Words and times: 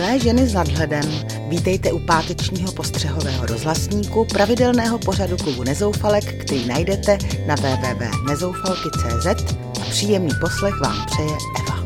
Milé 0.00 0.18
ženy 0.18 0.48
s 0.48 0.54
nadhledem, 0.54 1.04
vítejte 1.48 1.92
u 1.92 1.98
pátečního 1.98 2.72
postřehového 2.72 3.46
rozhlasníku 3.46 4.24
pravidelného 4.24 4.98
pořadu 4.98 5.36
klubu 5.36 5.64
Nezoufalek, 5.64 6.44
který 6.44 6.66
najdete 6.66 7.18
na 7.46 7.54
www.nezoufalky.cz 7.54 9.54
a 9.80 9.84
příjemný 9.90 10.30
poslech 10.40 10.74
vám 10.80 11.06
přeje 11.06 11.36
Eva. 11.60 11.84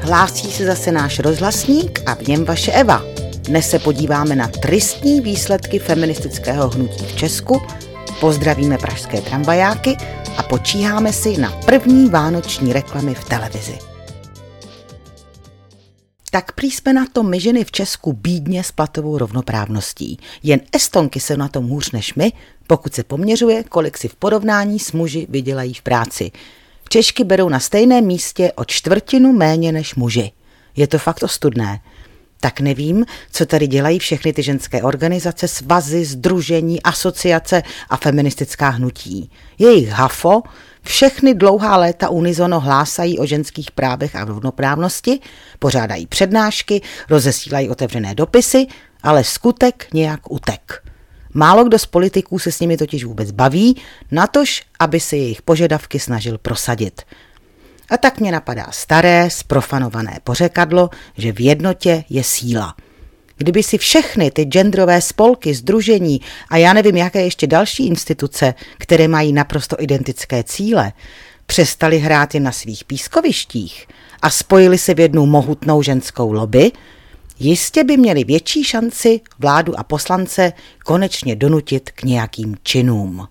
Hlásí 0.00 0.50
se 0.50 0.66
zase 0.66 0.92
náš 0.92 1.18
rozhlasník 1.18 2.00
a 2.06 2.14
v 2.14 2.28
něm 2.28 2.44
vaše 2.44 2.72
Eva. 2.72 3.02
Dnes 3.42 3.70
se 3.70 3.78
podíváme 3.78 4.36
na 4.36 4.48
tristní 4.48 5.20
výsledky 5.20 5.78
feministického 5.78 6.68
hnutí 6.68 7.04
v 7.04 7.16
Česku, 7.16 7.62
pozdravíme 8.20 8.78
pražské 8.78 9.20
tramvajáky 9.20 9.96
a 10.36 10.42
počíháme 10.42 11.12
si 11.12 11.36
na 11.36 11.50
první 11.50 12.08
vánoční 12.10 12.72
reklamy 12.72 13.14
v 13.14 13.24
televizi. 13.24 13.78
Tak 16.30 16.52
prý 16.52 16.70
jsme 16.70 16.92
na 16.92 17.06
tom 17.12 17.30
my 17.30 17.40
ženy 17.40 17.64
v 17.64 17.72
Česku 17.72 18.12
bídně 18.12 18.64
s 18.64 18.72
platovou 18.72 19.18
rovnoprávností. 19.18 20.18
Jen 20.42 20.60
Estonky 20.72 21.20
se 21.20 21.36
na 21.36 21.48
tom 21.48 21.68
hůř 21.68 21.92
než 21.92 22.14
my, 22.14 22.32
pokud 22.66 22.94
se 22.94 23.04
poměřuje, 23.04 23.64
kolik 23.64 23.98
si 23.98 24.08
v 24.08 24.14
porovnání 24.14 24.78
s 24.78 24.92
muži 24.92 25.26
vydělají 25.30 25.74
v 25.74 25.82
práci. 25.82 26.30
Češky 26.88 27.24
berou 27.24 27.48
na 27.48 27.60
stejném 27.60 28.06
místě 28.06 28.52
o 28.52 28.64
čtvrtinu 28.64 29.32
méně 29.32 29.72
než 29.72 29.94
muži. 29.94 30.32
Je 30.76 30.86
to 30.86 30.98
fakt 30.98 31.22
ostudné 31.22 31.80
tak 32.40 32.60
nevím, 32.60 33.04
co 33.32 33.46
tady 33.46 33.66
dělají 33.66 33.98
všechny 33.98 34.32
ty 34.32 34.42
ženské 34.42 34.82
organizace, 34.82 35.48
svazy, 35.48 36.04
združení, 36.04 36.82
asociace 36.82 37.62
a 37.90 37.96
feministická 37.96 38.68
hnutí. 38.68 39.30
Jejich 39.58 39.88
hafo 39.88 40.42
všechny 40.82 41.34
dlouhá 41.34 41.76
léta 41.76 42.08
unizono 42.08 42.60
hlásají 42.60 43.18
o 43.18 43.26
ženských 43.26 43.70
právech 43.70 44.16
a 44.16 44.24
rovnoprávnosti, 44.24 45.20
pořádají 45.58 46.06
přednášky, 46.06 46.82
rozesílají 47.10 47.68
otevřené 47.68 48.14
dopisy, 48.14 48.66
ale 49.02 49.24
skutek 49.24 49.88
nějak 49.94 50.32
utek. 50.32 50.82
Málo 51.34 51.64
kdo 51.64 51.78
z 51.78 51.86
politiků 51.86 52.38
se 52.38 52.52
s 52.52 52.60
nimi 52.60 52.76
totiž 52.76 53.04
vůbec 53.04 53.30
baví, 53.30 53.76
natož, 54.10 54.62
aby 54.78 55.00
se 55.00 55.16
jejich 55.16 55.42
požadavky 55.42 56.00
snažil 56.00 56.38
prosadit. 56.38 57.02
A 57.90 57.96
tak 57.96 58.20
mě 58.20 58.32
napadá 58.32 58.66
staré, 58.70 59.30
sprofanované 59.30 60.18
pořekadlo, 60.24 60.90
že 61.16 61.32
v 61.32 61.40
jednotě 61.40 62.04
je 62.08 62.24
síla. 62.24 62.74
Kdyby 63.36 63.62
si 63.62 63.78
všechny 63.78 64.30
ty 64.30 64.44
genderové 64.44 65.00
spolky, 65.00 65.54
združení 65.54 66.20
a 66.48 66.56
já 66.56 66.72
nevím, 66.72 66.96
jaké 66.96 67.22
ještě 67.22 67.46
další 67.46 67.86
instituce, 67.86 68.54
které 68.78 69.08
mají 69.08 69.32
naprosto 69.32 69.76
identické 69.78 70.44
cíle, 70.44 70.92
přestali 71.46 71.98
hrát 71.98 72.34
jen 72.34 72.42
na 72.42 72.52
svých 72.52 72.84
pískovištích 72.84 73.86
a 74.22 74.30
spojili 74.30 74.78
se 74.78 74.94
v 74.94 75.00
jednu 75.00 75.26
mohutnou 75.26 75.82
ženskou 75.82 76.32
lobby, 76.32 76.72
jistě 77.38 77.84
by 77.84 77.96
měli 77.96 78.24
větší 78.24 78.64
šanci 78.64 79.20
vládu 79.38 79.78
a 79.78 79.82
poslance 79.82 80.52
konečně 80.84 81.36
donutit 81.36 81.90
k 81.90 82.02
nějakým 82.02 82.56
činům. 82.62 83.26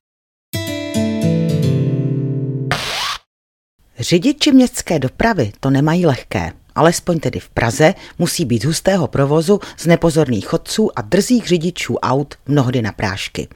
Řidiči 4.09 4.51
městské 4.51 4.99
dopravy 4.99 5.51
to 5.59 5.69
nemají 5.69 6.05
lehké. 6.05 6.51
Alespoň 6.75 7.19
tedy 7.19 7.39
v 7.39 7.49
Praze 7.49 7.93
musí 8.19 8.45
být 8.45 8.65
hustého 8.65 9.07
provozu 9.07 9.59
z 9.77 9.85
nepozorných 9.85 10.47
chodců 10.47 10.99
a 10.99 11.01
drzých 11.01 11.47
řidičů 11.47 11.95
aut 11.95 12.35
mnohdy 12.47 12.81
na 12.81 12.91
prášky. 12.91 13.47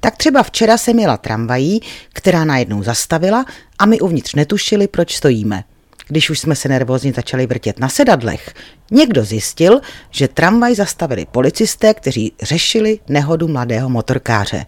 Tak 0.00 0.16
třeba 0.16 0.42
včera 0.42 0.78
se 0.78 0.92
měla 0.92 1.16
tramvají, 1.16 1.80
která 2.12 2.44
najednou 2.44 2.82
zastavila 2.82 3.44
a 3.78 3.86
my 3.86 4.00
uvnitř 4.00 4.34
netušili, 4.34 4.88
proč 4.88 5.16
stojíme. 5.16 5.64
Když 6.08 6.30
už 6.30 6.38
jsme 6.38 6.56
se 6.56 6.68
nervózně 6.68 7.12
začali 7.12 7.46
vrtět 7.46 7.78
na 7.78 7.88
sedadlech, 7.88 8.54
někdo 8.90 9.24
zjistil, 9.24 9.80
že 10.10 10.28
tramvaj 10.28 10.74
zastavili 10.74 11.26
policisté, 11.30 11.94
kteří 11.94 12.32
řešili 12.42 12.98
nehodu 13.08 13.48
mladého 13.48 13.88
motorkáře 13.88 14.66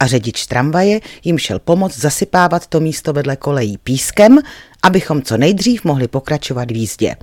a 0.00 0.06
řidič 0.06 0.46
tramvaje 0.46 1.00
jim 1.24 1.38
šel 1.38 1.58
pomoct 1.58 1.98
zasypávat 1.98 2.66
to 2.66 2.80
místo 2.80 3.12
vedle 3.12 3.36
kolejí 3.36 3.78
pískem, 3.78 4.38
abychom 4.82 5.22
co 5.22 5.36
nejdřív 5.36 5.84
mohli 5.84 6.08
pokračovat 6.08 6.70
v 6.70 6.76
jízdě. 6.76 7.16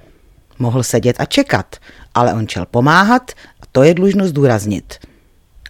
Mohl 0.60 0.84
sedět 0.84 1.16
a 1.20 1.26
čekat, 1.26 1.76
ale 2.14 2.34
on 2.34 2.48
šel 2.48 2.66
pomáhat 2.66 3.32
a 3.62 3.66
to 3.72 3.84
je 3.84 3.94
dlužno 3.94 4.28
zdůraznit. 4.28 4.94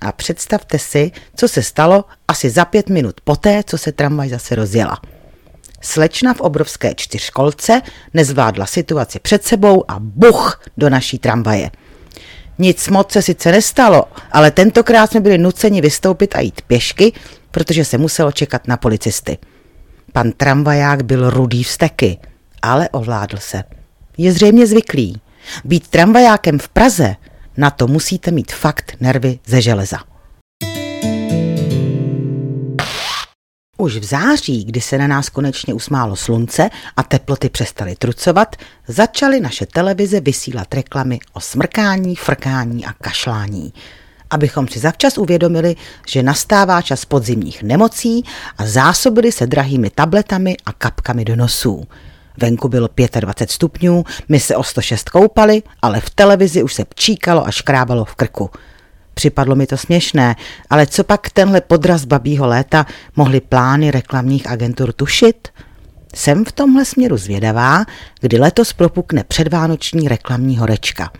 A 0.02 0.12
představte 0.12 0.80
si, 0.80 1.12
co 1.36 1.48
se 1.48 1.64
stalo 1.64 2.06
asi 2.28 2.50
za 2.50 2.66
pět 2.66 2.90
minut 2.90 3.22
poté, 3.24 3.64
co 3.64 3.78
se 3.78 3.92
tramvaj 3.92 4.30
zase 4.30 4.56
rozjela. 4.56 5.02
Slečna 5.82 6.34
v 6.34 6.42
obrovské 6.42 6.94
čtyřkolce 6.96 7.82
nezvládla 8.14 8.66
situaci 8.66 9.20
před 9.20 9.44
sebou 9.44 9.92
a 9.92 10.00
buch 10.00 10.62
do 10.78 10.90
naší 10.90 11.20
tramvaje. 11.20 11.72
Nic 12.60 12.88
moc 12.88 13.12
se 13.12 13.22
sice 13.22 13.52
nestalo, 13.52 14.04
ale 14.32 14.52
tentokrát 14.52 15.12
jsme 15.12 15.20
byli 15.20 15.38
nuceni 15.38 15.82
vystoupit 15.82 16.36
a 16.36 16.40
jít 16.40 16.62
pěšky, 16.62 17.14
protože 17.52 17.86
se 17.86 17.98
muselo 17.98 18.32
čekat 18.32 18.68
na 18.68 18.78
policisty. 18.78 19.38
Pan 20.14 20.32
tramvaják 20.32 21.04
byl 21.04 21.30
rudý 21.30 21.64
vsteky, 21.64 22.18
ale 22.62 22.90
ovládl 22.90 23.38
se. 23.38 23.64
Je 24.18 24.32
zřejmě 24.32 24.68
zvyklý. 24.68 25.22
Být 25.66 25.88
tramvajákem 25.88 26.60
v 26.60 26.70
Praze, 26.70 27.16
na 27.58 27.70
to 27.70 27.88
musíte 27.88 28.32
mít 28.32 28.52
fakt 28.52 28.96
nervy 29.00 29.40
ze 29.46 29.62
železa. 29.62 29.98
Už 33.78 33.98
v 33.98 34.04
září, 34.04 34.66
kdy 34.66 34.82
se 34.82 34.98
na 34.98 35.08
nás 35.08 35.30
konečně 35.30 35.74
usmálo 35.74 36.16
slunce 36.16 36.70
a 36.98 37.04
teploty 37.04 37.50
přestaly 37.50 37.96
trucovat, 37.96 38.56
začaly 38.88 39.40
naše 39.40 39.66
televize 39.66 40.20
vysílat 40.20 40.74
reklamy 40.74 41.20
o 41.34 41.40
smrkání, 41.40 42.16
frkání 42.16 42.86
a 42.86 42.94
kašlání. 42.94 43.74
Abychom 44.30 44.68
si 44.68 44.80
zavčas 44.80 45.18
uvědomili, 45.18 45.76
že 46.08 46.24
nastává 46.24 46.82
čas 46.82 47.06
podzimních 47.06 47.64
nemocí 47.64 48.24
a 48.58 48.66
zásobili 48.66 49.32
se 49.32 49.48
drahými 49.48 49.90
tabletami 49.90 50.58
a 50.66 50.74
kapkami 50.74 51.26
do 51.26 51.36
nosů. 51.36 51.88
Venku 52.38 52.70
bylo 52.70 52.90
25 53.20 53.52
stupňů, 53.52 54.04
my 54.30 54.40
se 54.40 54.56
o 54.56 54.64
106 54.64 55.10
koupali, 55.10 55.64
ale 55.82 56.02
v 56.02 56.10
televizi 56.10 56.64
už 56.64 56.74
se 56.74 56.86
pčíkalo 56.86 57.48
a 57.48 57.52
škrábalo 57.52 58.06
v 58.06 58.16
krku. 58.16 58.50
Připadlo 59.18 59.56
mi 59.56 59.68
to 59.68 59.78
směšné, 59.78 60.36
ale 60.70 60.88
co 60.88 61.04
pak 61.04 61.30
tenhle 61.30 61.62
podraz 61.62 62.06
babího 62.06 62.48
léta 62.48 62.86
mohly 63.16 63.42
plány 63.42 63.92
reklamních 63.92 64.48
agentur 64.48 64.92
tušit? 64.92 65.48
Jsem 66.16 66.46
v 66.46 66.52
tomhle 66.52 66.86
směru 66.86 67.18
zvědavá, 67.18 67.86
kdy 68.22 68.40
letos 68.40 68.74
propukne 68.74 69.24
předvánoční 69.24 70.08
reklamní 70.08 70.58
horečka. 70.58 71.12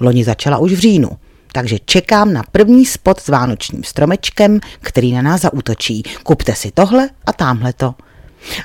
Loni 0.00 0.24
začala 0.24 0.58
už 0.58 0.72
v 0.72 0.78
říjnu, 0.78 1.10
takže 1.52 1.78
čekám 1.84 2.32
na 2.32 2.42
první 2.52 2.86
spot 2.86 3.20
s 3.20 3.28
vánočním 3.28 3.84
stromečkem, 3.84 4.60
který 4.80 5.12
na 5.12 5.22
nás 5.22 5.40
zaútočí. 5.40 6.02
Kupte 6.22 6.54
si 6.54 6.70
tohle 6.70 7.10
a 7.26 7.32
tamhle 7.32 7.72
to. 7.72 7.94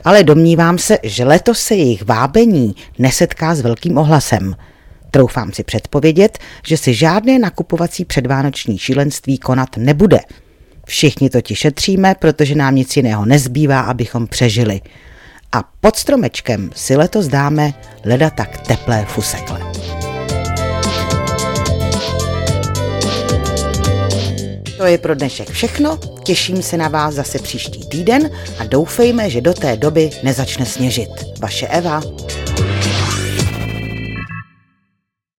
Ale 0.03 0.23
domnívám 0.23 0.78
se, 0.78 0.97
že 1.03 1.23
letos 1.23 1.59
se 1.59 1.75
jejich 1.75 2.06
vábení 2.06 2.75
nesetká 3.00 3.56
s 3.56 3.62
velkým 3.62 3.97
ohlasem– 3.97 4.56
Troufám 5.12 5.54
si 5.54 5.64
předpovědět, 5.64 6.38
že 6.66 6.78
si 6.78 6.94
žádné 6.94 7.40
nakupovací 7.40 8.06
předvánoční 8.06 8.78
šílenství 8.78 9.38
konat 9.38 9.78
nebude. 9.78 10.20
Všichni 10.86 11.30
totiž 11.30 11.60
šetříme, 11.60 12.16
protože 12.20 12.56
nám 12.56 12.76
nic 12.76 12.98
jiného 12.98 13.26
nezbývá, 13.26 13.82
abychom 13.82 14.28
přežili. 14.28 14.82
A 15.52 15.64
pod 15.82 15.96
stromečkem 15.96 16.70
si 16.76 16.96
letos 16.96 17.28
dáme 17.28 17.74
leda 18.06 18.30
tak 18.30 18.68
teplé 18.68 19.06
fusekle. 19.06 19.60
To 24.78 24.86
je 24.86 24.98
pro 24.98 25.16
dnešek 25.16 25.50
všechno, 25.50 26.00
těším 26.24 26.62
se 26.62 26.78
na 26.78 26.88
vás 26.88 27.14
zase 27.14 27.40
příští 27.40 27.88
týden 27.88 28.30
a 28.60 28.64
doufejme, 28.64 29.30
že 29.30 29.41
do 29.41 29.53
té 29.53 29.78
doby 29.78 30.09
nezačne 30.24 30.66
sněžit. 30.66 31.09
Vaše 31.40 31.68
Eva. 31.68 32.02